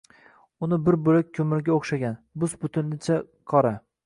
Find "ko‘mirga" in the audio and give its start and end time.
1.39-1.75